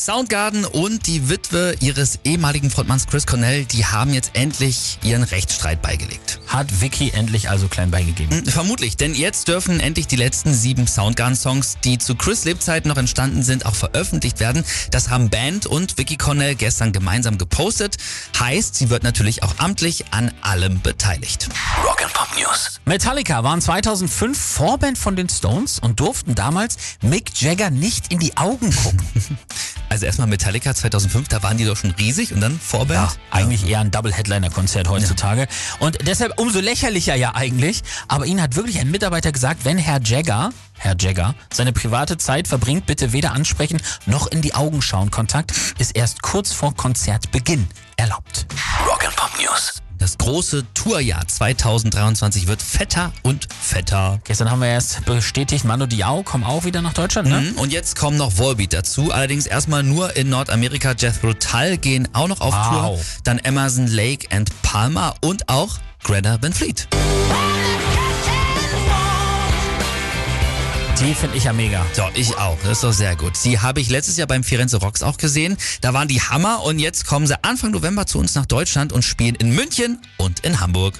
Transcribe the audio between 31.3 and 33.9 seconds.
waren die doch schon riesig und dann Vorband. Ja, eigentlich eher ein